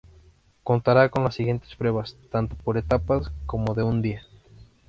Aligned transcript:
Contará 0.63 1.09
con 1.09 1.23
las 1.23 1.35
siguientes 1.35 1.75
pruebas, 1.75 2.17
tanto 2.31 2.55
por 2.55 2.75
etapas 2.75 3.31
como 3.45 3.75
de 3.75 3.83
un 3.83 4.01
día. 4.01 4.23